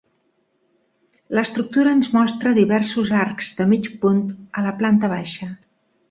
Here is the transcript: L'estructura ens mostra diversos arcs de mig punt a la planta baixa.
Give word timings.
L'estructura 1.39 1.91
ens 1.97 2.07
mostra 2.15 2.53
diversos 2.59 3.11
arcs 3.23 3.51
de 3.59 3.67
mig 3.73 3.89
punt 4.05 4.23
a 4.61 4.65
la 4.69 4.73
planta 4.81 5.11
baixa. 5.13 5.51